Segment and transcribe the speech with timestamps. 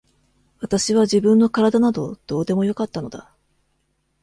[0.61, 3.35] 私は自分の体などどうでもよかったのだ。